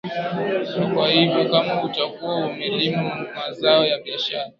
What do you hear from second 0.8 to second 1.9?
kwa hivyo kama